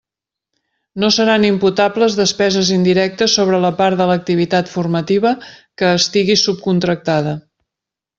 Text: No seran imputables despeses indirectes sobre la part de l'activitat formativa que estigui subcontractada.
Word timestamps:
No 1.01 1.09
seran 1.15 1.43
imputables 1.49 2.15
despeses 2.19 2.71
indirectes 2.77 3.35
sobre 3.39 3.59
la 3.65 3.71
part 3.81 3.99
de 3.99 4.07
l'activitat 4.13 4.71
formativa 4.77 5.35
que 5.83 5.93
estigui 5.99 6.39
subcontractada. 6.45 7.37